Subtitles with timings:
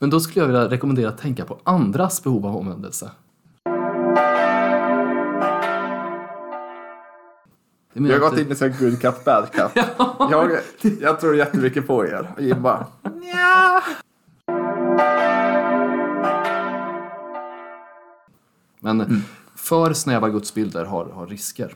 [0.00, 3.10] Men då skulle jag vilja rekommendera att tänka på andras behov av omvändelse.
[7.92, 9.72] Menar har gått in i sån good cup, bad cup.
[10.30, 10.50] jag,
[11.00, 12.30] jag tror jättemycket på er.
[12.36, 13.82] Och Jim bara, nja.
[18.80, 19.20] Men Mm.
[19.56, 21.74] för snäva gudsbilder har, har risker.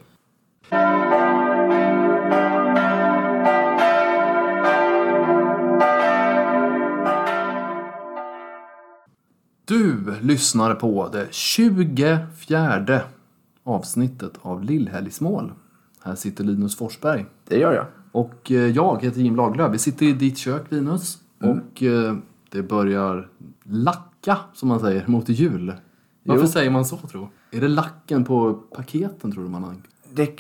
[9.65, 13.01] Du lyssnar på det 24
[13.65, 15.53] avsnittet av Lillhelgsmål.
[16.03, 17.27] Här sitter Linus Forsberg.
[17.49, 17.87] Det gör jag.
[18.13, 19.75] Och eh, jag heter Jim Lagerlöf.
[19.75, 21.19] Vi sitter i ditt kök, Linus.
[21.41, 22.15] Och eh,
[22.51, 23.29] det börjar
[23.65, 25.75] lacka, som man säger, mot jul.
[26.25, 26.49] Varför Jo.
[26.49, 27.29] säger man så, tro?
[27.51, 29.75] Är det lacken på paketen, tror du man har?
[30.13, 30.31] Det,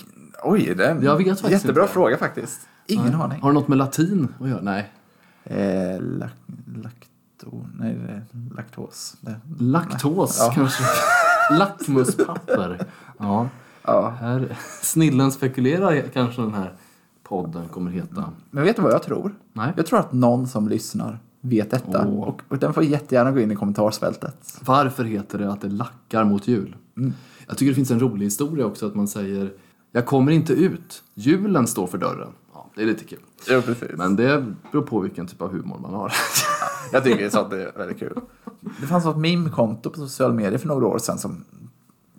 [0.45, 1.93] oj, det är en Jag vet faktiskt jättebra inte.
[1.95, 2.61] fråga faktiskt.
[2.87, 3.41] Ingen aning.
[3.43, 4.61] Har det något med latin att göra?
[4.63, 4.93] Nej.
[5.45, 6.01] Eh,
[6.83, 7.09] lak,
[7.45, 8.23] lakto, nej, det är
[8.57, 9.17] laktos.
[9.21, 10.53] Det, Laktos, Ja.
[10.55, 10.85] kanske.
[11.59, 12.87] Lackmuspapper.
[13.19, 13.49] Ja.
[13.83, 14.09] ja.
[14.21, 16.73] Här, snillen spekulerar kanske den här
[17.23, 18.25] podden kommer heta.
[18.51, 19.35] Men vet du vad jag tror?
[19.53, 19.73] Nej.
[19.77, 22.07] Jag tror att någon som lyssnar vet detta.
[22.09, 22.29] Åh.
[22.29, 24.59] Och, och den får jättegärna gå in i kommentarsfältet.
[24.61, 26.77] Varför heter det att det lackar mot jul?
[27.47, 29.53] Jag tycker det finns en rolig historia också att man säger
[29.93, 31.03] Jag kommer inte ut.
[31.15, 32.29] Julen står för dörren.
[32.55, 33.19] Ja, det är lite kul.
[33.49, 33.91] Jo, precis.
[33.97, 36.13] Men det beror på vilken typ av humor man har.
[36.93, 38.21] Jag tycker sånt är väldigt kul.
[38.81, 41.45] Det fanns något meme-konto på sociala medier för några år sedan som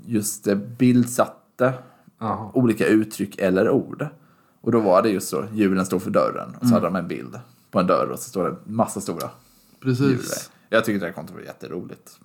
[0.05, 1.73] just eh, bildsatte
[2.19, 2.51] Jaha.
[2.53, 4.07] olika uttryck eller ord.
[4.61, 6.55] Och då var det just så, julen står för dörren.
[6.59, 7.39] Och så hade de en bild
[7.71, 9.29] på en dörr och så står det massa stora djur.
[9.81, 10.51] Precis.
[10.69, 12.19] Jag tycker det här kontot var jätteroligt.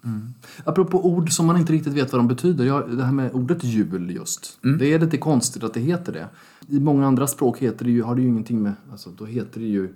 [0.64, 2.64] Apropå ord som man inte riktigt vet vad de betyder.
[2.64, 4.58] Ja, det här med ordet jul just.
[4.78, 6.28] Det är lite konstigt att det heter det.
[6.68, 9.60] I många andra språk heter det ju, har det ju ingenting med, alltså då heter
[9.60, 9.94] det ju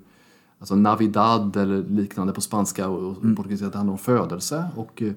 [0.65, 3.70] alltså navidad eller liknande på spanska och, och portugisiska.
[3.70, 4.65] Det handlar om födelse.
[4.77, 5.12] Och eh,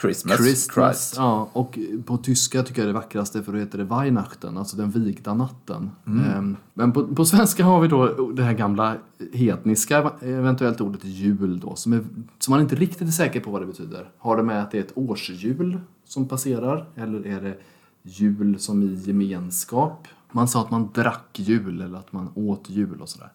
[0.00, 0.74] Christmas, Christmas.
[0.74, 1.14] Christ.
[1.16, 4.90] Ja, och på tyska tycker jag det vackraste för då heter det Weihnachten, alltså den
[4.90, 5.90] vigda natten.
[6.06, 6.24] Mm.
[6.24, 8.96] Ehm, Men på, på svenska har vi då det här gamla
[9.32, 12.04] hedniska, eventuellt ordet jul då, som, är,
[12.38, 14.08] som man inte riktigt är säker på vad det betyder.
[14.18, 17.58] Har det med att det är ett årsjul som passerar, eller är det
[18.02, 20.08] jul som i gemenskap?
[20.32, 23.32] Man sa att man drack jul eller att man åt jul och sådär.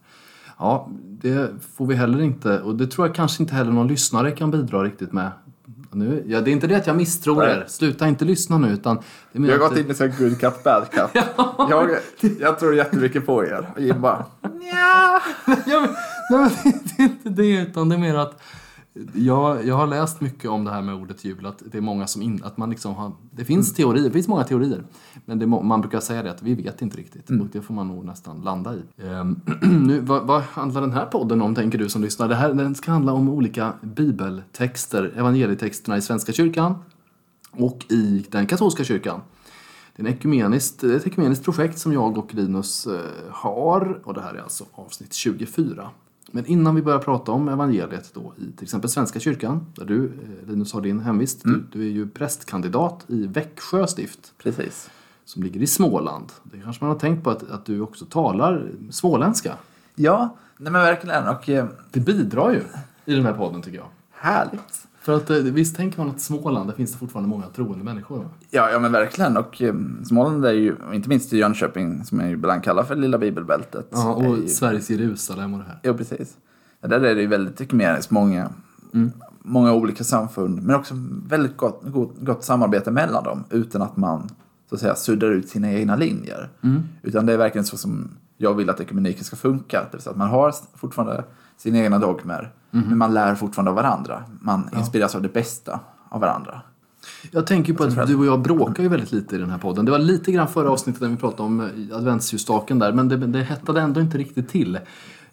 [0.60, 0.90] Ja,
[1.22, 4.52] det får vi heller inte, och det tror jag kanske inte heller någon lyssnare kan
[4.52, 5.32] bidra riktigt med.
[5.92, 7.52] Nu, ja, det är inte det att jag misstror Nej.
[7.52, 8.96] er, sluta inte lyssna nu utan...
[9.32, 11.10] Det Vi har gått in i sån good cup, bad cup.
[11.70, 11.90] jag,
[12.40, 13.70] jag tror jättemycket på er.
[13.78, 14.26] Jim bara,
[14.74, 15.22] Ja,
[16.30, 18.42] nej, men det är inte det, utan det är mer att
[19.14, 22.08] jag, jag har läst mycket om det här med ordet jul, att det är många
[22.08, 24.84] som in, att man liksom har, det finns teorier, det finns många teorier,
[25.26, 27.88] men det, man brukar säga det att vi vet inte riktigt och det får man
[27.88, 28.82] nog nästan landa i.
[29.04, 29.40] Ehm,
[29.88, 32.28] nu, vad, vad handlar den här podden om, tänker du som lyssnar?
[32.28, 36.76] Det här, den ska handla om olika bibeltexter, evangelietexterna i Svenska kyrkan
[37.52, 39.22] och i den katolska kyrkan.
[39.96, 43.00] Det är en ekumeniskt, ett ekumeniskt projekt som jag och Linus eh,
[43.32, 45.90] har och det här är alltså avsnitt 24.
[46.32, 50.06] Men innan vi börjar prata om evangeliet då i till exempel Svenska kyrkan, där du
[50.06, 54.90] eh, Linus har din hemvist, du, du är ju prästkandidat i Växjö stift precis.
[55.26, 56.26] som ligger i Småland.
[56.44, 59.54] Det kanske man har tänkt på att, att du också talar småländska.
[59.96, 61.28] Ja, nej men verkligen.
[61.28, 62.62] Och eh, Det bidrar ju
[63.06, 63.88] i den här podden tycker jag.
[64.12, 64.88] härligt.
[65.06, 68.30] För att eh, visst tänker man att Småland, där finns det fortfarande många troende människor.
[68.50, 69.38] Ja, ja men verkligen.
[69.38, 69.74] Och eh,
[70.04, 73.88] Småland är ju, inte minst i Jönköping, som jag ju ibland kallar för lilla bibelbältet.
[73.92, 75.80] Ja, och ju, Sveriges Jerusalem och det här.
[75.82, 76.38] Ja, precis.
[76.82, 78.12] Ja, där är det ju väldigt ekumeniskt.
[78.12, 78.50] Många,
[79.40, 80.64] många olika samfund.
[80.64, 80.94] Men också
[81.28, 83.44] väldigt gott, gott, gott samarbete mellan dem.
[83.50, 84.30] Utan att man
[84.70, 86.50] så att säga suddar ut sina egna linjer.
[87.02, 89.80] Utan det är verkligen så som jag vill att ekumeniken ska funka.
[89.80, 91.24] Det vill säga att man har fortfarande
[91.58, 92.52] sina egna dogmer.
[92.72, 94.24] Men man lär fortfarande av varandra.
[94.42, 95.80] Man inspireras av det bästa
[96.10, 96.62] av varandra.
[97.32, 99.86] Jag tänker på att du och jag bråkar ju väldigt lite i den här podden.
[99.86, 103.18] Det var lite grann förra avsnittet när vi pratade om eh, adventsljusstaken där, men det,
[103.18, 104.80] det hettade ändå inte riktigt till.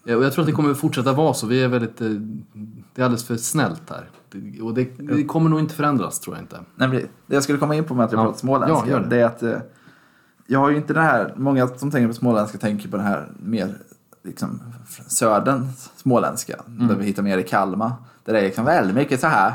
[0.06, 1.46] Eh, Och jag tror att det kommer fortsätta vara så.
[1.46, 2.08] Vi är väldigt, eh,
[2.94, 4.10] det är alldeles för snällt här.
[4.62, 6.56] Och det, det kommer nog inte förändras, tror jag inte.
[6.76, 6.88] Nej,
[7.26, 8.24] det jag skulle komma in på med att jag Ja.
[8.24, 9.06] pratar småländska, Ja, det.
[9.08, 9.20] det.
[9.20, 9.62] är att
[10.46, 13.32] jag har ju inte det här, många som tänker på småländska tänker på det här
[13.42, 13.74] mer
[14.22, 14.60] liksom
[15.06, 16.88] söderns småländska, Mm.
[16.88, 17.92] där vi hittar mer i Kalmar.
[18.24, 19.52] Där det är liksom väldigt mycket så här.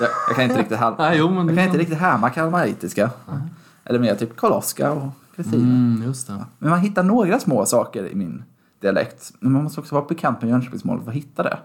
[0.00, 3.10] jag, jag kan inte riktigt, hal- Nej, jo, jag kan inte riktigt härma kalmaritiska.
[3.84, 5.62] Eller mer typ koloska och Kristina.
[5.62, 6.44] Mm, just det.
[6.58, 8.44] Men man hittar några små saker i min
[8.80, 9.32] dialekt.
[9.40, 11.58] Men man måste också vara bekant med Jönköpingsmålet för att hitta det.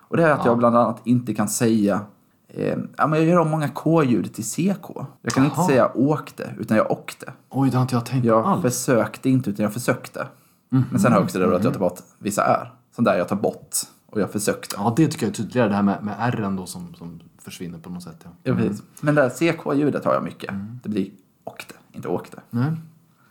[0.00, 0.46] Och det är att Ja.
[0.50, 2.00] jag bland annat inte kan säga
[2.48, 4.90] eh, ja, men jag gör om många K-ljud till CK.
[5.22, 5.66] Jag kan inte Jaha.
[5.66, 7.32] säga åkte, utan jag åkte.
[7.50, 8.62] Oj, det har inte jag tänkt Jag alls.
[8.62, 10.26] försökte inte, utan jag försökte.
[10.68, 12.72] Men sen har jag också det då att jag tar bort vissa är.
[12.94, 13.76] Som där jag tar bort
[14.06, 14.76] Och jag försökte.
[14.78, 15.68] Ja, det tycker jag är tydligare.
[15.68, 18.16] Det här med, med R då som, som försvinner på något sätt.
[18.24, 18.30] Ja.
[18.42, 18.82] Ja, precis.
[19.00, 20.54] Men det här CK-ljudet har jag mycket.
[20.82, 21.10] Det blir
[21.44, 22.40] åkte, inte åkte.
[22.50, 22.72] Nej.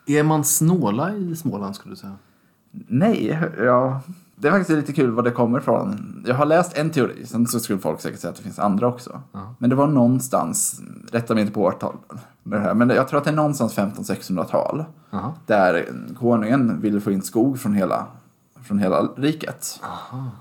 [0.06, 2.16] Är man snåla i Småland skulle du säga?
[2.70, 4.00] Nej, ja,
[4.40, 6.22] det är faktiskt lite kul var det kommer ifrån.
[6.26, 8.86] Jag har läst en teori, sen så skulle folk säkert säga att det finns andra
[8.86, 9.20] också.
[9.58, 10.80] Men det var någonstans,
[11.12, 11.96] rätta mig inte på årtal
[12.48, 14.84] men jag tror att det är någonstans 1500-1600-tal.
[15.10, 15.32] Jaha.
[15.46, 18.06] Där konungen ville få in skog från hela,
[18.62, 19.80] från hela riket.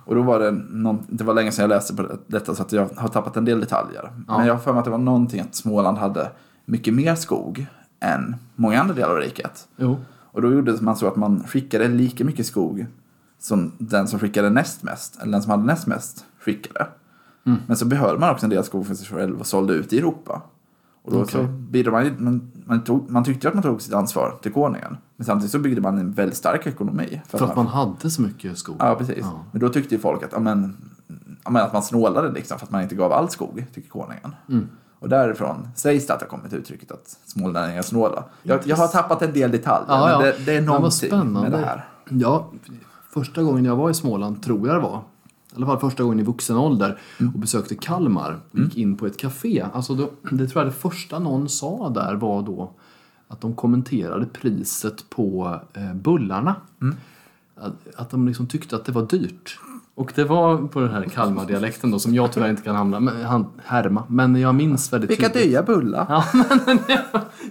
[0.05, 2.71] Och då var det, någon, det var länge sedan jag läste på detta så att
[2.71, 4.11] jag har tappat en del detaljer.
[4.27, 6.31] Men jag har för mig att det var någonting att Småland hade
[6.65, 7.67] mycket mer skog
[7.99, 9.67] än många andra delar av riket.
[9.75, 9.97] Jo.
[10.31, 12.85] Och då gjorde man så att man skickade lika mycket skog
[13.39, 16.87] som den som skickade näst mest, eller den som hade näst mest skickade.
[17.67, 19.97] Men så behöll man också en del skog för sig själv och sålde ut i
[19.97, 20.41] Europa.
[21.03, 21.31] Och då Okej.
[21.31, 24.97] så bidrog man, man, man, tog, man tyckte att man tog sitt ansvar till konungen.
[25.15, 27.21] Men samtidigt så byggde man en väldigt stark ekonomi.
[27.27, 28.75] För att man hade så mycket skog.
[28.79, 29.17] Ja, precis.
[29.21, 29.39] Ja.
[29.51, 30.77] Men då tyckte ju folk att, ja, men,
[31.43, 34.35] ja, men att man snålade liksom för att man inte gav all skog till konungen.
[34.49, 34.67] Mm.
[34.99, 38.23] Och därifrån sägs det att det har kommit uttrycket att smålänningar är snåla.
[38.43, 40.19] Jag, jag har tappat en del detaljer, Ja, ja.
[40.19, 41.41] men det, det är någonting spännande.
[41.41, 41.85] med det här.
[42.09, 42.51] Ja,
[43.19, 46.19] första gången jag var i Småland, tror jag det var, i alla fall första gången
[46.19, 47.33] i vuxen ålder, Mm.
[47.33, 49.65] och besökte Kalmar och gick in på ett café.
[49.73, 52.71] Alltså då, det tror jag det första någon sa där var då
[53.27, 56.55] att de kommenterade priset på eh, bullarna.
[56.81, 56.95] Mm.
[57.59, 59.59] Att, att de liksom tyckte att det var dyrt.
[59.95, 63.25] Och det var på den här Kalmar-dialekten då, som jag tyvärr inte kan hamna, men,
[63.25, 64.03] han, härma.
[64.09, 65.49] Men jag minns väldigt Vilka tydligt.
[65.51, 66.05] dyra bullar.
[66.09, 66.23] Ja,
[66.65, 66.79] men,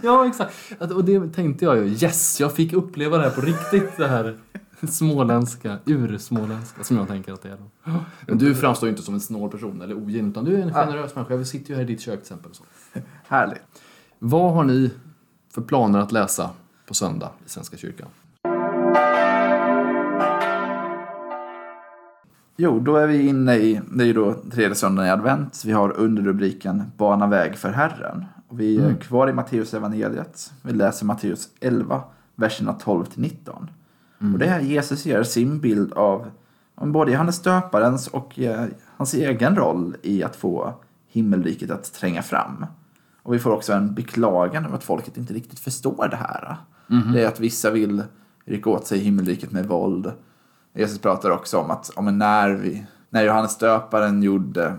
[0.03, 0.55] ja exakt.
[0.79, 4.07] Att- Och det tänkte jag ju, yes, jag fick uppleva det här på riktigt, det
[4.09, 4.37] här
[4.83, 7.57] småländska, ursmåländska som jag tänker att det är.
[7.57, 7.93] Då.
[8.27, 10.75] Men du framstår ju inte som en snål person eller ogin, utan du är en
[10.75, 11.37] generös människa.
[11.37, 12.55] Vi sitter ju här i ditt kök till exempel.
[12.55, 12.65] Så.
[13.29, 13.63] Härligt.
[14.19, 14.91] Vad har ni
[15.55, 16.51] för planer att läsa
[16.87, 18.09] på söndag i Svenska kyrkan?
[22.57, 25.63] Jo, då är vi inne i, det är ju då tredje söndagen i advent.
[25.65, 28.25] Vi har underrubriken Bana väg för Herren.
[28.49, 30.53] Och vi är kvar i Matteus evangeliet.
[30.63, 32.03] Vi läser Matteus 11,
[32.35, 33.71] verserna 12 till 19.
[34.19, 36.31] Och det är här Jesus ger sin bild av
[36.75, 38.67] om både Johannes döparens och eh,
[38.97, 40.75] hans egen roll i att få
[41.09, 42.67] himmelriket att tränga fram.
[43.23, 46.57] Och vi får också en beklagan över att folket inte riktigt förstår det här.
[47.13, 48.03] Det är att vissa vill
[48.45, 50.13] rycka åt sig himmelriket med våld.
[50.75, 54.75] Jesus pratar också om att om när, vi, när Johannes döparen gjorde,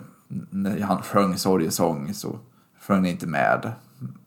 [0.50, 2.40] när han sjöng sorgesång så
[2.81, 3.72] sjöng ni inte med.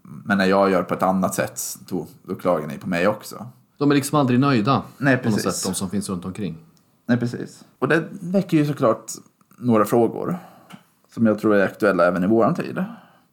[0.03, 3.47] Men när jag gör på ett annat sätt, då, då klagar ni på mig också.
[3.81, 5.55] De är liksom aldrig nöjda Nej, på något precis.
[5.55, 6.59] sätt, de som finns runt omkring.
[7.07, 7.65] Nej, precis.
[7.79, 9.13] Och det väcker ju såklart
[9.59, 10.39] några frågor
[11.15, 12.85] som jag tror är aktuella även i våran tid.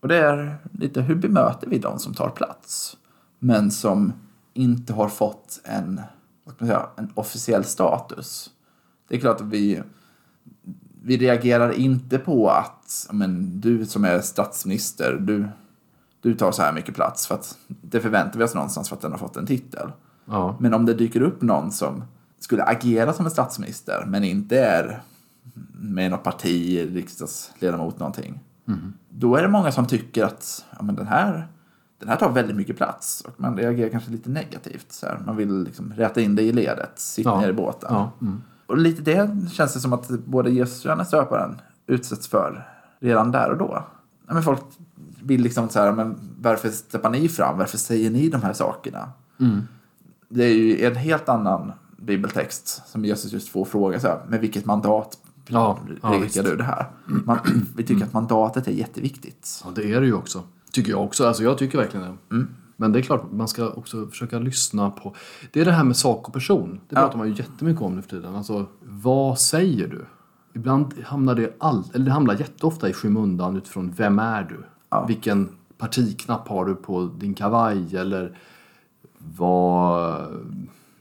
[0.02, 2.98] Och det är lite hur bemöter vi de som tar plats
[3.40, 4.14] men som
[4.54, 6.02] inte har fått en,
[6.44, 8.50] vad ska man säga, en officiell status.
[9.08, 9.82] Det är klart att vi,
[11.04, 15.48] vi reagerar inte på att men, du som är statsminister, du,
[16.22, 19.02] du tar så här mycket plats för att det förväntar vi oss någonstans för att
[19.02, 19.92] den har fått en titel.
[20.30, 20.56] Ja.
[20.60, 22.04] Men om det dyker upp någon som
[22.40, 25.02] skulle agera som en statsminister men inte är
[25.74, 28.40] med något parti, riksdagsledamot, någonting.
[29.10, 31.48] Då är det många som tycker att ja, men den, här,
[32.00, 34.92] den här tar väldigt mycket plats och man reagerar kanske lite negativt.
[34.92, 35.20] Så här.
[35.26, 37.42] Man vill liksom rätta in det i ledet, sitta Ja.
[37.42, 37.90] ner i båten.
[37.94, 38.12] Ja.
[38.22, 38.42] Mm.
[38.66, 42.68] Och lite det känns det som att både Jesus och Johannes döparen utsätts för
[43.00, 43.84] redan där och då.
[44.28, 44.62] Ja, men folk
[45.24, 47.58] vill liksom så här, men varför steppar ni fram?
[47.58, 49.10] Varför säger ni de här sakerna?
[50.30, 54.40] Det är ju en helt annan bibeltext som Jesus just får fråga så här, med
[54.40, 55.18] vilket mandat
[55.50, 56.52] Ja, ja, predikar visst.
[56.52, 56.86] du det här?
[57.06, 57.38] Man,
[57.76, 59.62] vi tycker att mandatet är jätteviktigt.
[59.66, 60.44] Ja, det är det ju också.
[60.72, 61.28] Tycker jag också.
[61.28, 62.46] Alltså jag tycker verkligen det.
[62.76, 65.16] Men det är klart, man ska också försöka lyssna på...
[65.52, 66.80] Det är det här med sak och person.
[66.90, 68.36] Det pratar man ju jättemycket om nu för tiden.
[68.36, 70.06] Alltså, vad säger du?
[70.54, 74.64] Ibland hamnar det all, eller det hamnar jätteofta i skymundan utifrån vem är du?
[75.08, 77.96] Vilken partiknapp har du på din kavaj?
[77.96, 78.38] Eller
[79.38, 80.22] vad...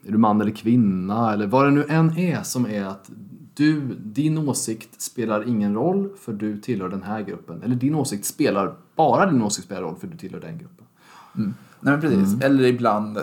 [0.06, 1.32] Är du man eller kvinna?
[1.32, 3.10] Eller vad det nu än är som är att
[3.54, 7.62] du, din åsikt spelar ingen roll för du tillhör den här gruppen.
[7.62, 10.86] Eller din åsikt spelar, bara din åsikt spelar roll för du tillhör den gruppen.
[11.80, 13.18] Nej men precis, eller ibland,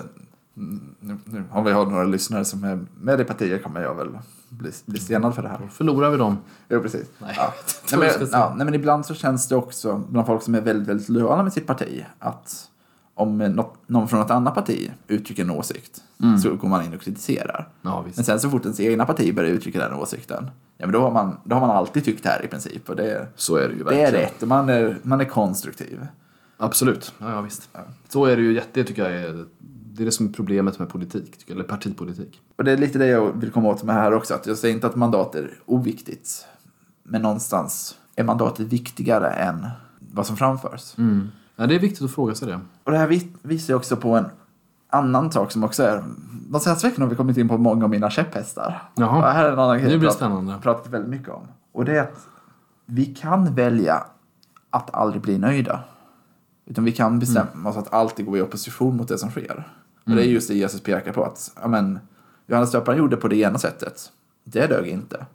[0.57, 3.95] mm, nu, nu har vi har några lyssnare som är med i partier kommer jag
[3.95, 4.10] väl
[4.50, 5.67] bli, bli stenad för det här.
[5.72, 6.38] Förlorar vi dem?
[6.69, 7.07] Jo, precis.
[7.19, 7.53] Nej, Ja.
[7.91, 10.88] Nej, men, ja, nej, men ibland så känns det också bland folk som är väldigt,
[10.88, 12.69] väldigt lojala med sitt parti att
[13.15, 16.03] om något, någon från ett annat parti uttrycker en åsikt
[16.43, 17.67] så går man in och kritiserar.
[17.82, 18.05] Ja.
[18.15, 21.12] Men sen så fort ens egna parti börjar uttrycka den åsikten, ja men då har
[21.12, 22.89] man, då har man alltid tyckt det här i princip.
[22.89, 24.08] Och det, Så är det ju det verkligen.
[24.08, 26.08] är rätt och man är, man är konstruktiv.
[26.58, 27.13] Absolut.
[27.20, 27.70] Ja, ja, visst.
[28.10, 29.46] Så är det ju det tycker jag är
[29.96, 32.41] det är det som är problemet med politik, tycker jag, eller partipolitik.
[32.55, 34.34] Och det är lite det jag vill komma åt med här också.
[34.34, 36.46] Att jag säger inte att mandat är oviktigt.
[37.03, 39.67] Men någonstans är mandatet viktigare än
[40.00, 40.93] vad som framförs.
[41.55, 42.60] Ja, det är viktigt att fråga sig det.
[42.83, 44.25] Och det här vi- visar ju också på en
[44.89, 46.03] annan sak som också är...
[46.50, 48.81] De senaste veckorna har vi kommit in på många av mina käpphästar.
[48.95, 49.17] Jaha.
[49.17, 50.57] Och här är en annan grej Nu jag blir det prat- spännande.
[50.62, 51.48] pratat väldigt mycket om.
[51.72, 52.27] Och det är att
[52.86, 54.03] vi kan välja
[54.69, 55.79] att aldrig bli nöjda.
[56.65, 59.67] Utan vi kan bestämma oss att alltid gå i opposition mot det som sker.
[60.05, 62.00] Och det är just det Jesus pekar på att ja, men,
[62.48, 64.12] Johannes döparen gjorde på det ena sättet.
[64.43, 65.25] Det dög inte.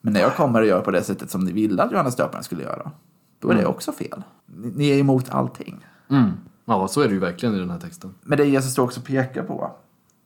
[0.00, 2.44] Men när jag kommer och gör på det sättet som ni ville att Johannes döparen
[2.44, 2.90] skulle göra,
[3.38, 4.22] då är det också fel.
[4.46, 5.86] Ni, är emot allting.
[6.10, 6.30] Mm.
[6.64, 8.14] Ja, så är det ju verkligen i den här texten.
[8.22, 9.70] Men det Jesus då också pekar på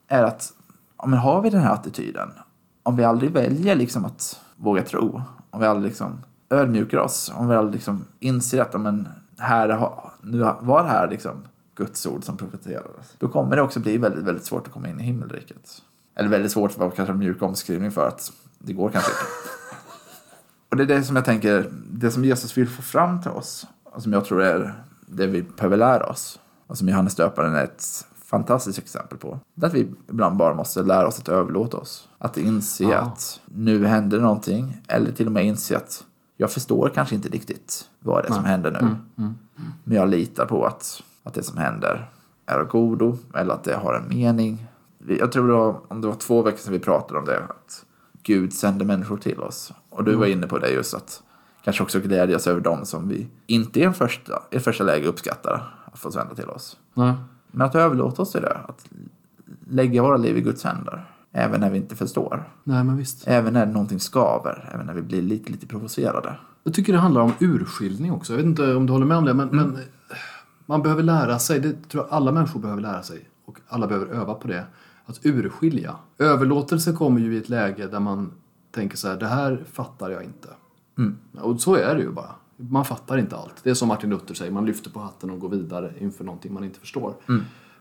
[0.09, 0.53] är att
[1.07, 2.29] men har vi den här attityden,
[2.83, 6.19] om vi aldrig väljer liksom att våga tro, om vi aldrig liksom
[6.51, 9.91] ödmjukar oss, om vi aldrig liksom inser att men, här
[10.23, 11.33] nu var det här liksom
[11.75, 15.01] Guds ord som profeterades, då kommer det också bli väldigt, väldigt svårt att komma in
[15.01, 15.83] i himmelriket.
[16.15, 19.23] Eller väldigt svårt var kanske en mjuk omskrivning för att det går kanske inte.
[20.69, 23.67] Och det är det som jag tänker, det som Jesus vill få fram till oss,
[23.85, 27.65] och som jag tror är det vi behöver lära oss, och som Johannes döparen är
[27.65, 29.41] ett fantastiskt exempel på.
[29.55, 32.09] Det att vi ibland bara måste lära oss att överlåta oss.
[32.19, 32.99] Att inse Ja.
[32.99, 36.05] att nu händer någonting, eller till och med inse att
[36.37, 38.97] jag förstår kanske inte riktigt vad det är som händer nu.
[39.85, 42.11] Men jag litar på att, att det som händer
[42.47, 44.67] är av godo, eller att det har en mening.
[45.19, 47.85] Jag tror det var, om det var två veckor sedan vi pratade om det, att
[48.23, 49.73] Gud sänder människor till oss.
[49.91, 51.23] Och du var inne på det just att
[51.65, 55.75] kanske också glädjas över dem som vi inte i en första, i första läge uppskattar
[55.93, 56.77] att få sända till oss.
[56.95, 57.15] Nej.
[57.51, 58.89] Men att överlåta oss till det, att
[59.69, 61.07] lägga våra liv i Guds händer.
[61.33, 62.49] Även när vi inte förstår.
[62.65, 63.29] Nej, men visst.
[63.29, 64.71] Även när någonting skaver.
[64.75, 66.37] Även när vi blir lite, lite provocerade.
[66.65, 68.33] Jag tycker det handlar om urskiljning också.
[68.33, 69.81] Jag vet inte om du håller med om det, men, men eh,
[70.67, 74.07] man behöver lära sig, det tror jag alla människor behöver lära sig, och alla behöver
[74.07, 74.65] öva på det,
[75.07, 75.97] att urskilja.
[76.19, 78.33] Överlåtelse kommer ju i ett läge där man
[78.71, 80.49] tänker så här, det här fattar jag inte.
[81.41, 82.35] Och så är det ju bara.
[82.57, 83.55] Man fattar inte allt.
[83.63, 86.55] Det är som Martin Luther säger, man lyfter på hatten och går vidare inför någonting
[86.55, 87.15] man inte förstår.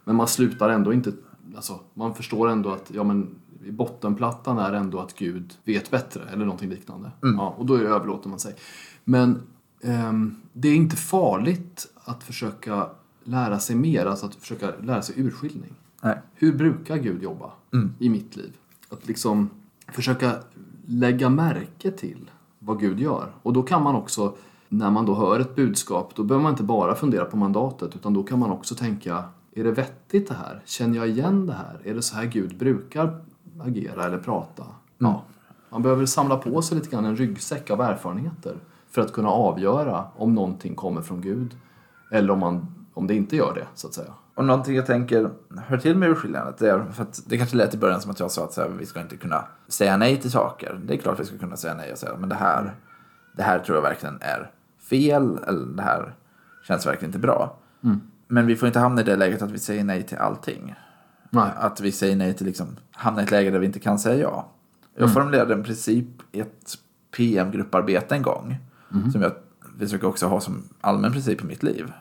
[0.04, 1.12] Men man slutar ändå inte,
[1.56, 3.36] alltså man förstår ändå att, ja men
[3.66, 7.12] i bottenplattan är ändå att Gud vet bättre eller någonting liknande.
[7.22, 8.56] Ja, och då överlåter man sig.
[9.04, 9.42] Men
[9.82, 12.90] ehm, det är inte farligt att försöka
[13.24, 15.74] lära sig mer, alltså att försöka lära sig urskiljning.
[16.02, 16.22] Nej.
[16.34, 17.52] Hur brukar Gud jobba
[18.00, 18.54] i mitt liv?
[18.90, 19.50] Att liksom
[19.88, 20.36] försöka
[20.86, 22.32] lägga märke till
[22.70, 23.32] vad Gud gör.
[23.44, 24.36] Och då kan man också,
[24.68, 28.14] när man då hör ett budskap, då behöver man inte bara fundera på mandatet, utan
[28.14, 29.24] då kan man också tänka,
[29.56, 30.62] är det vettigt det här?
[30.66, 31.80] Känner jag igen det här?
[31.84, 33.22] Är det så här Gud brukar
[33.62, 34.64] agera eller prata?
[34.98, 35.24] Ja.
[35.70, 38.56] Man behöver samla på sig lite grann en ryggsäck av erfarenheter
[38.90, 41.58] för att kunna avgöra om någonting kommer från Gud
[42.12, 44.14] eller om, man, om det inte gör det, så att säga.
[44.36, 47.74] Och någonting jag tänker hör till med urskiljandet, det är för att det kanske lät
[47.74, 50.18] i början som att jag sa att så här, vi ska inte kunna säga nej
[50.18, 50.80] till saker.
[50.86, 52.76] Det är klart vi ska kunna säga nej och säga, men det här,
[53.38, 54.52] det här tror jag verkligen är
[54.90, 56.14] fel, eller det här
[56.64, 57.58] känns verkligen inte bra.
[58.28, 60.76] Men vi får inte hamna i det läget att vi säger nej till allting.
[61.30, 61.52] Nej.
[61.56, 64.22] Att vi säger nej till liksom, hamna i ett läge där vi inte kan säga
[64.22, 64.52] ja.
[64.96, 66.78] Jag formulerade en princip i ett
[67.18, 68.58] PM-grupparbete en gång.
[69.12, 69.32] Som jag
[69.80, 71.94] försöker också ha som allmän princip i mitt liv.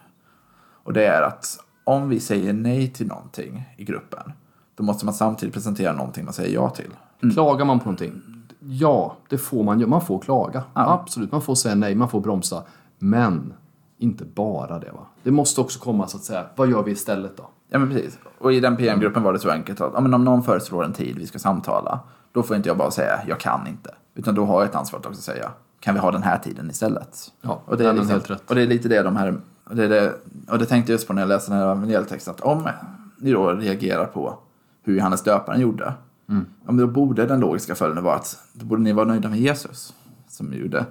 [0.88, 4.33] Och det är att om vi säger nej till någonting i gruppen,
[4.75, 6.90] då måste man samtidigt presentera någonting man säger ja till.
[7.33, 8.23] Klagar man på någonting?
[8.61, 9.90] Ja, det får man göra.
[9.90, 10.62] Man får klaga.
[10.73, 12.62] Absolut, man får säga nej, man får bromsa.
[12.99, 13.52] Men
[13.99, 15.07] inte bara det va.
[15.23, 17.49] Det måste också komma så att säga, vad gör vi istället då?
[17.71, 18.18] Ja men precis.
[18.38, 20.92] Och i den PM-gruppen var det så enkelt att ja, men om någon föreslår en
[20.92, 22.00] tid vi ska samtala,
[22.33, 23.95] då får inte jag bara säga jag kan inte.
[24.14, 26.71] Utan då har jag ett ansvar att också säga kan vi ha den här tiden
[26.71, 27.33] istället?
[27.40, 28.50] Ja, och det, är liksom, helt rätt.
[28.50, 29.40] och det är lite det de här,
[29.72, 30.14] det, är det,
[30.48, 32.68] och det tänkte jag just på när jag läste den här evangelietexten, att om
[33.18, 34.38] ni då reagerar på
[34.82, 35.94] hur Johannes döparen gjorde,
[36.30, 36.46] Mm.
[36.66, 39.94] ja, då borde den logiska följden vara att då borde ni vara nöjda med Jesus,
[40.28, 40.87] som gjorde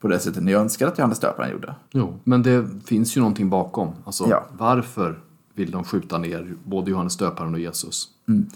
[0.00, 1.74] på det sättet ni önskade att Johannes döparen gjorde.
[1.90, 3.92] Jo, men det finns ju någonting bakom.
[4.04, 4.44] Alltså, Ja.
[4.58, 5.18] varför
[5.54, 8.08] vill de skjuta ner både Johannes döparen och Jesus?
[8.28, 8.46] Mm.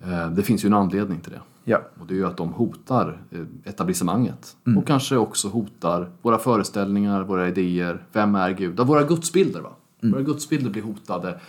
[0.00, 1.40] Eh, Det finns ju en anledning till det.
[1.64, 1.80] Ja.
[2.00, 4.56] Och det är ju att de hotar eh, etablissemanget.
[4.78, 8.06] Och kanske också hotar våra föreställningar, våra idéer.
[8.12, 8.74] Vem är Gud?
[8.78, 9.70] Ja, våra gudsbilder va?
[10.02, 11.40] Våra gudsbilder blir hotade.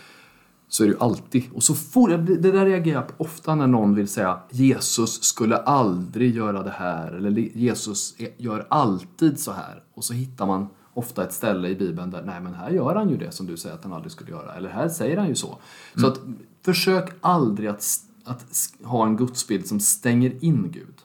[0.67, 1.43] Så är det ju alltid.
[1.53, 5.57] Och så får det där reagerar jag på ofta när någon vill säga Jesus skulle
[5.57, 7.11] aldrig göra det här.
[7.11, 9.83] Eller Jesus gör alltid så här.
[9.93, 13.09] Och så hittar man ofta ett ställe i Bibeln där, nej men här gör han
[13.09, 14.53] ju det som du säger att han aldrig skulle göra.
[14.53, 15.57] Eller här säger han ju så.
[15.95, 16.19] Så att
[16.65, 17.83] försök aldrig att,
[18.23, 18.45] att
[18.83, 20.95] ha en gudsbild som stänger in Gud.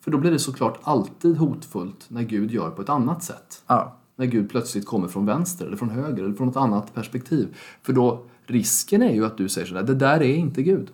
[0.00, 3.62] För då blir det såklart alltid hotfullt när Gud gör på ett annat sätt.
[3.66, 3.96] Ja.
[4.16, 7.56] När Gud plötsligt kommer från vänster eller från höger eller från något annat perspektiv.
[7.82, 10.90] För då, risken är ju att du säger sådär, det där är inte Gud.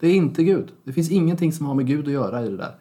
[0.00, 0.72] Det är inte Gud.
[0.84, 2.74] Det finns ingenting som har med Gud att göra i det där.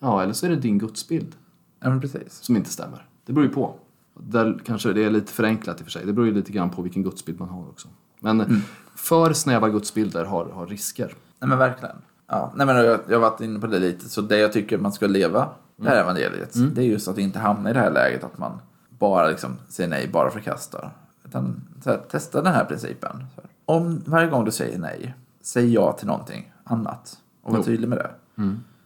[0.00, 1.36] Ja, eller så är det din gudsbild
[1.80, 2.32] Ja, precis.
[2.32, 3.06] som inte stämmer.
[3.26, 3.74] Det beror ju på.
[4.20, 6.06] Där kanske det är lite förenklat i och för sig.
[6.06, 7.88] Det beror ju lite grann på vilken gudsbild man har också.
[8.20, 8.62] Men
[8.96, 11.14] för snäva gudsbilder har, har risker.
[11.40, 11.96] Nej men verkligen.
[12.28, 14.08] Ja, nej, men jag, jag har varit inne på det lite.
[14.08, 16.74] Så det jag tycker man ska leva det här evangeliet.
[16.74, 18.60] Det är just att inte hamna i det här läget att man
[18.98, 20.90] bara liksom säger nej, bara förkastar.
[21.24, 23.24] Utan här, testa den här principen.
[23.64, 27.18] Om varje gång du säger nej, säg ja till någonting annat.
[27.42, 27.64] Och var Jo.
[27.64, 28.10] tydlig med det.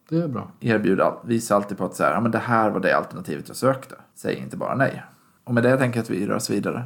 [0.08, 0.48] Det är bra.
[0.60, 3.56] Erbjud, visa alltid på att så här, ja, men det här var det alternativet jag
[3.56, 3.94] sökte.
[4.14, 5.02] Säg inte bara nej.
[5.44, 6.84] Och med det tänker jag att vi rör oss vidare.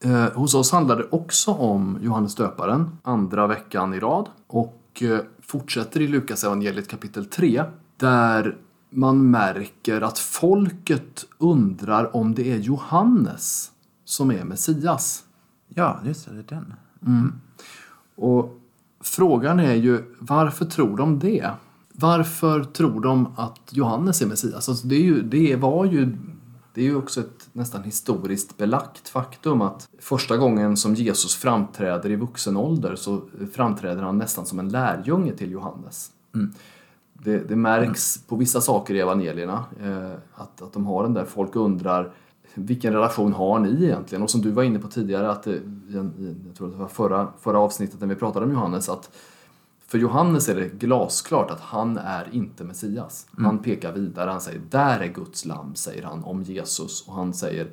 [0.00, 4.28] Eh, hos oss handlar det också om Johannes döparen, andra veckan i rad.
[4.46, 7.64] Och eh, fortsätter i Lukas evangeliet kapitel 3.
[7.96, 8.56] Där
[8.90, 13.70] man märker att folket undrar om det är Johannes
[14.04, 15.24] som är Messias.
[15.68, 16.74] Ja, just det, det är den.
[18.16, 18.60] Och
[19.00, 21.50] frågan är ju, varför tror de det?
[21.92, 24.68] Varför tror de att Johannes är Messias?
[24.68, 26.16] Alltså det, är ju, det var ju
[26.74, 32.10] det är ju också ett nästan historiskt belagt faktum att första gången som Jesus framträder
[32.10, 33.20] i vuxen ålder så
[33.52, 36.10] framträder han nästan som en lärjunge till Johannes.
[37.12, 41.24] Det, det märks på vissa saker i evangelierna eh, att, att de har den där,
[41.24, 42.12] folk undrar
[42.54, 44.22] vilken relation har ni egentligen?
[44.22, 46.72] Och som du var inne på tidigare, att det, i en, i, jag tror att
[46.72, 49.10] det var förra, förra avsnittet när vi pratade om Johannes, att
[49.88, 53.26] för Johannes är det glasklart att han är inte Messias.
[53.38, 57.08] Han pekar vidare, han säger där är Guds lamm, säger han om Jesus.
[57.08, 57.70] Och han säger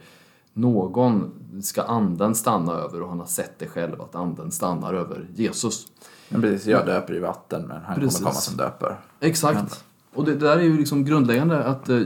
[0.53, 1.31] någon
[1.63, 5.87] ska anden stanna över och han har sett det själv att anden stannar över Jesus.
[6.29, 8.17] Men precis, jag döper i vatten men han Precis.
[8.17, 8.99] kommer komma som döper.
[9.19, 9.85] Exakt.
[10.13, 12.01] Och det, det där är ju liksom grundläggande att eh,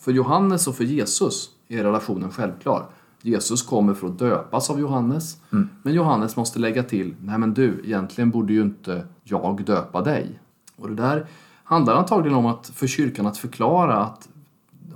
[0.00, 2.86] för Johannes och för Jesus är relationen självklar.
[3.22, 5.36] Jesus kommer för att döpas av Johannes.
[5.82, 10.40] Men Johannes måste lägga till, nej men du, egentligen borde ju inte jag döpa dig.
[10.76, 11.26] Och det där
[11.64, 14.28] handlar antagligen om att för kyrkan att förklara att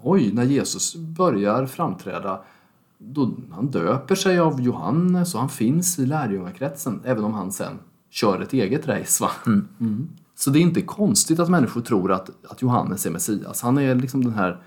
[0.03, 2.41] oj, när Jesus börjar framträda
[2.99, 7.79] då han döper sig av Johannes och han finns i lärjungakretsen även om han sen
[8.11, 9.25] kör ett eget race.
[9.25, 9.31] Va?
[9.47, 10.09] Mm.
[10.35, 13.63] Så det är inte konstigt att människor tror att, att Johannes är Messias.
[13.63, 14.63] Han är liksom den här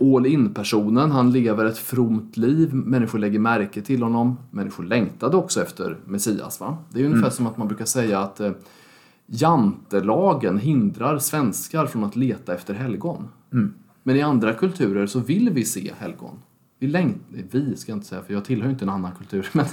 [0.00, 1.10] all in-personen.
[1.10, 2.74] Han lever ett fromt liv.
[2.74, 4.36] Människor lägger märke till honom.
[4.50, 6.60] Människor längtade också efter Messias.
[6.60, 6.76] Va?
[6.90, 8.52] Det är ungefär som att man brukar säga att eh,
[9.26, 13.28] jantelagen hindrar svenskar från att leta efter helgon.
[14.02, 16.38] Men i andra kulturer så vill vi se helgon.
[16.78, 19.66] Vi längtar, vi ska jag inte säga för jag tillhör inte en annan kultur, men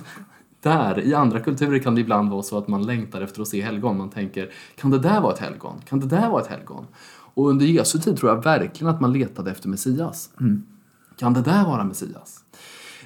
[0.62, 3.62] där, i andra kulturer kan det ibland vara så att man längtar efter att se
[3.62, 3.98] helgon.
[3.98, 5.82] Man tänker, kan det där vara ett helgon?
[5.86, 6.86] Kan det där vara ett helgon?
[7.36, 10.30] Och under Jesu tid tror jag verkligen att man letade efter Messias.
[11.18, 12.44] Kan det där vara Messias?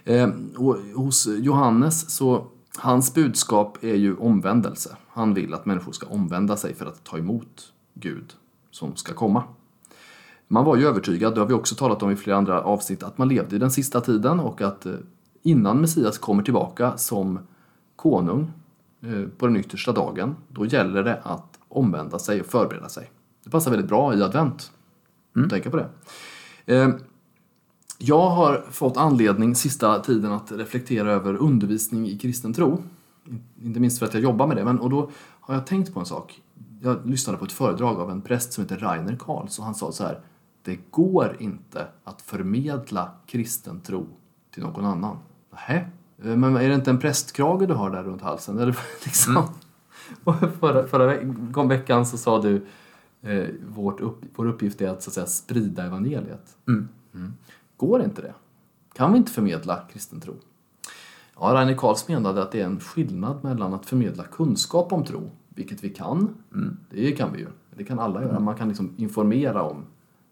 [0.03, 4.97] Eh, och hos Johannes så, hans budskap är ju omvändelse.
[5.07, 8.33] Han vill att människor ska omvända sig för att ta emot Gud
[8.71, 9.43] som ska komma.
[10.47, 13.17] Man var ju övertygad, det har vi också talat om i flera andra avsnitt, att
[13.17, 14.93] man levde i den sista tiden och att eh,
[15.41, 17.39] innan Messias kommer tillbaka som
[17.95, 18.51] konung
[19.01, 23.09] eh, på den yttersta dagen, då gäller det att omvända sig och förbereda sig.
[23.49, 24.71] Det passar väldigt bra i advent.
[25.35, 25.49] Mm.
[25.49, 25.89] Tänka på det.
[26.75, 26.89] Eh,
[27.97, 32.83] Jag har fått anledning sista tiden att reflektera över undervisning i kristen tro.
[33.63, 34.65] Inte minst för att jag jobbar med det.
[34.65, 35.09] Men, och då
[35.41, 36.41] har jag tänkt på en sak.
[36.81, 39.91] Jag lyssnade på ett föredrag av en präst som heter Rainer Karls och han sa
[39.91, 40.19] så här.
[40.63, 44.07] Det går inte att förmedla kristen tro
[44.53, 45.17] till någon annan.
[45.53, 45.85] Nähä?
[46.17, 48.59] Men är det inte en prästkrage du har där runt halsen?
[48.59, 49.43] Eller liksom?
[50.23, 52.65] Och förra, förra veck- veckan så sa du
[53.21, 56.58] eh, vårt upp, vår uppgift är att, så att säga, sprida evangeliet.
[56.67, 56.88] Mm.
[57.77, 58.34] Går inte det?
[58.93, 60.34] Kan vi inte förmedla kristen tro?
[61.39, 65.32] Ja, Rainer Karls menade att det är en skillnad mellan att förmedla kunskap om tro,
[65.49, 66.36] vilket vi kan,
[66.89, 68.39] det kan vi ju, det kan alla göra.
[68.39, 69.86] Man kan liksom informera om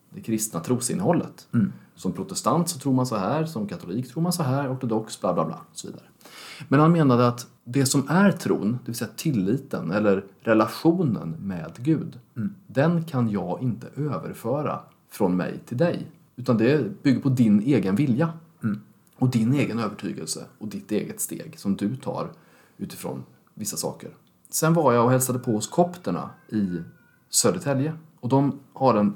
[0.10, 1.48] det kristna trosinnehållet.
[1.96, 5.34] Som protestant så tror man så här, som katolik tror man så här, ortodox, bla
[5.34, 6.04] bla bla och så vidare.
[6.68, 11.72] Men han menade att det som är tron, det vill säga tilliten eller relationen med
[11.78, 12.20] Gud,
[12.68, 16.12] den kan jag inte överföra från mig till dig.
[16.36, 18.34] Utan det bygger på din egen vilja
[19.16, 22.32] och din egen övertygelse och ditt eget steg som du tar
[22.78, 24.10] utifrån vissa saker.
[24.50, 26.82] Sen var jag och hälsade på hos kopterna i
[27.30, 29.16] Södertälje och de har en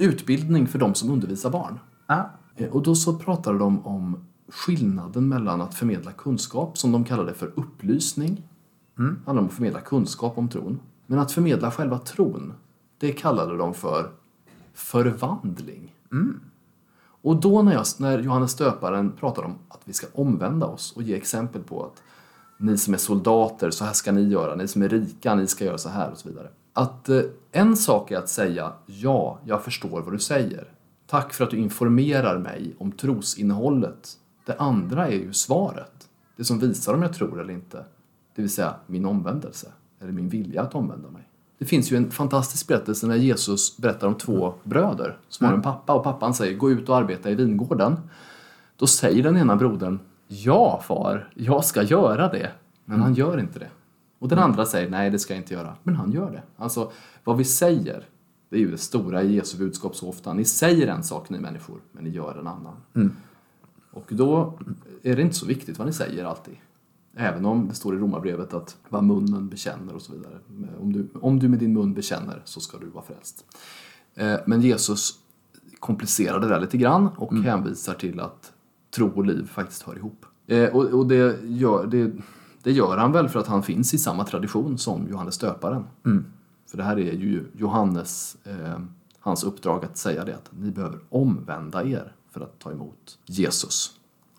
[0.00, 1.78] utbildning för de som undervisar barn.
[2.06, 2.24] Ah.
[2.70, 7.52] Och då så pratade de om skillnaden mellan att förmedla kunskap, som de kallade för
[7.54, 8.42] upplysning.
[8.98, 9.18] Mm.
[9.26, 10.80] handlar om att förmedla kunskap om tron.
[11.06, 12.52] Men att förmedla själva tron,
[12.98, 14.10] det kallade de för
[14.74, 15.94] förvandling.
[17.22, 21.02] Och då när, jag, när Johannes döparen pratar om att vi ska omvända oss och
[21.02, 22.02] ge exempel på att
[22.58, 25.64] ni som är soldater, så här ska ni göra, ni som är rika, ni ska
[25.64, 26.48] göra så här och så vidare.
[26.72, 30.68] Att eh, en sak är att säga ja, jag förstår vad du säger.
[31.06, 34.16] Tack för att du informerar mig om trosinnehållet.
[34.46, 36.08] Det andra är ju svaret.
[36.36, 37.84] Det som visar om jag tror eller inte.
[38.34, 41.22] Det vill säga min omvändelse, eller min vilja att omvända mig.
[41.58, 45.62] Det finns ju en fantastisk berättelse när Jesus berättar om två bröder som har en
[45.62, 47.96] pappa och pappan säger gå ut och arbeta i vingården.
[48.76, 52.50] Då säger den ena brodern ja far, jag ska göra det.
[52.84, 53.68] Men han gör inte det.
[54.20, 55.76] Och den andra säger nej det ska jag inte göra.
[55.82, 56.42] Men han gör det.
[56.56, 56.92] Alltså
[57.24, 58.04] vad vi säger,
[58.48, 60.32] det är ju det stora i Jesu budskap så ofta.
[60.32, 62.74] Ni säger en sak ni människor, men ni gör en annan.
[63.90, 64.58] Och då
[65.02, 66.54] är det inte så viktigt vad ni säger alltid.
[67.16, 70.38] Även om det står i Romarbrevet att vad munnen bekänner och så vidare.
[70.80, 73.44] Om du, om du med din mun bekänner så ska du vara frälst.
[74.14, 75.18] Eh, Men Jesus
[75.78, 78.52] komplicerar det där lite grann och hänvisar till att
[78.90, 80.26] tro och liv faktiskt hör ihop.
[80.46, 82.12] Eh, Och, och det, gör, det,
[82.62, 85.84] det gör han väl för att han finns i samma tradition som Johannes döparen.
[86.70, 88.80] För det här är ju Johannes, eh,
[89.20, 93.90] hans uppdrag att säga det att ni behöver omvända er för att ta emot Jesus.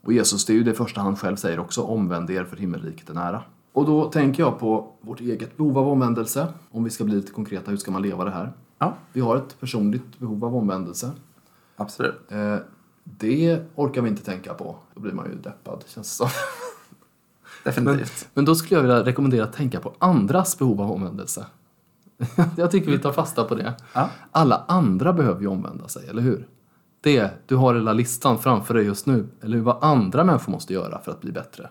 [0.02, 3.10] Och Jesus, det är ju det första han själv säger också, omvänd er för himmelriket
[3.10, 3.44] är nära.
[3.74, 6.48] Och då tänker jag på vårt eget behov av omvändelse.
[6.72, 8.54] Om vi ska bli lite konkreta, hur ska man leva det här?
[8.78, 11.12] Ja, Vi har ett personligt behov av omvändelse.
[11.76, 12.16] absolut.
[12.32, 12.56] Eh,
[13.04, 14.76] det orkar vi inte tänka på.
[14.94, 16.28] Då blir man ju deppad, känns det som.
[17.64, 18.30] Definitivt.
[18.34, 21.46] Men då skulle jag vilja rekommendera att tänka på andras behov av omvändelse.
[22.58, 23.74] jag tycker vi tar fasta på det.
[23.94, 24.10] Ja.
[24.32, 26.48] Alla andra behöver ju omvända sig, eller hur?
[27.02, 29.64] Det, du har hela listan framför dig just nu, eller hur?
[29.64, 31.70] Vad andra människor måste göra för att bli bättre.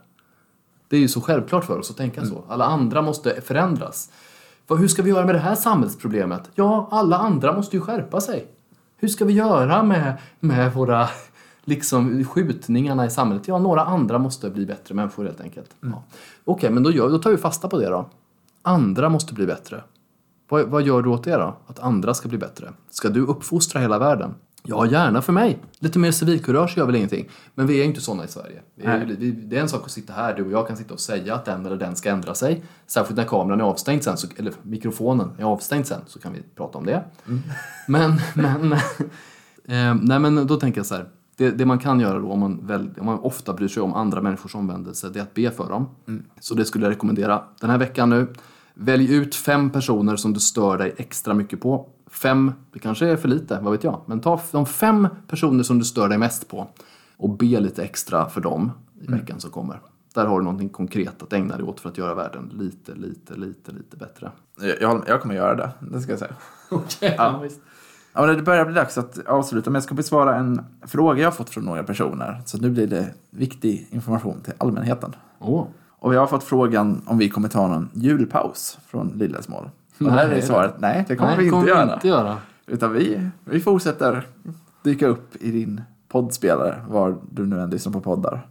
[0.88, 2.44] Det är ju så självklart för oss att tänka så.
[2.48, 4.10] Alla andra måste förändras.
[4.66, 6.50] Vad, hur ska vi göra med det här samhällsproblemet?
[6.54, 8.46] Ja, alla andra måste ju skärpa sig.
[8.96, 11.08] Hur ska vi göra med, med våra
[11.64, 13.48] liksom, skjutningarna i samhället?
[13.48, 15.70] Ja, några andra måste bli bättre människor helt enkelt.
[15.80, 16.04] Ja.
[16.44, 18.10] Okej, men då, gör, då tar vi fasta på det då.
[18.62, 19.82] Andra måste bli bättre.
[20.48, 21.56] Vad, vad gör du åt det då?
[21.66, 22.72] Att andra ska bli bättre?
[22.90, 24.34] Ska du uppfostra hela världen?
[24.62, 25.58] Ja, gärna för mig.
[25.78, 27.28] Lite mer civilkurage gör väl ingenting.
[27.54, 28.60] Men vi är ju inte sådana i Sverige.
[28.76, 31.00] Ju- vi, det är en sak att sitta här, du och jag kan sitta och
[31.00, 32.62] säga att den eller den ska ändra sig.
[32.86, 36.42] Särskilt när kameran är avstängd sen, så, eller mikrofonen är avstängd sen, så kan vi
[36.56, 37.04] prata om det.
[37.88, 38.72] Men, men,
[39.64, 41.08] eh, nej men då tänker jag så här.
[41.40, 43.94] Det, det man kan göra då, om man, väl, om man ofta bryr sig om
[43.94, 45.88] andra människors omvändelse, det är att be för dem.
[46.40, 48.26] Så det skulle jag rekommendera den här veckan nu.
[48.74, 51.88] Välj ut fem personer som du stör dig extra mycket på.
[52.10, 54.00] Fem, det kanske är för lite, vad vet jag.
[54.06, 56.68] Men ta de fem personer som du stör dig mest på
[57.16, 58.72] och be lite extra för dem
[59.02, 59.80] i veckan som kommer.
[60.14, 63.34] Där har du någonting konkret att ägna dig åt för att göra världen lite, lite,
[63.34, 64.30] lite, lite bättre.
[64.80, 66.34] Jag, jag, kommer göra det, det ska jag säga.
[66.70, 67.44] Okej, Ja.
[68.12, 71.50] Ja, det börjar bli dags att avsluta, men jag ska besvara en fråga jag fått
[71.50, 72.42] från några personer.
[72.46, 75.14] Så nu blir det viktig information till allmänheten.
[75.38, 75.66] Åh,
[75.98, 79.70] Och jag har fått frågan om vi kommer ta någon julpaus från Lillesmål.
[79.98, 81.86] Och Nej, det är svaret nej, det kommer nej, vi inte kommer göra.
[81.86, 82.36] vi inte göra.
[82.66, 84.26] Utan vi, vi fortsätter
[84.82, 88.46] dyka upp i din poddspelare, var du nu än lyssnar på poddar.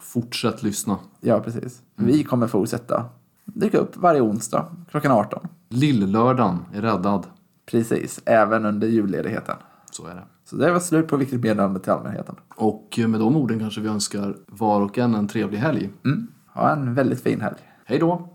[0.00, 0.96] Fortsätt lyssna.
[1.20, 1.82] Ja, precis.
[1.96, 3.04] Vi kommer fortsätta
[3.44, 5.48] dyka upp varje onsdag klockan 18.
[5.68, 7.26] Lillördagen är räddad.
[7.66, 9.56] Precis, även under julledigheten.
[9.90, 10.24] Så är det.
[10.44, 12.36] Så det var slut på Viktigt meddelande till allmänheten.
[12.56, 15.90] Och med de orden kanske vi önskar var och en en trevlig helg.
[16.04, 16.26] Mm.
[16.46, 17.56] Ha en väldigt fin helg.
[17.84, 18.33] Hej då!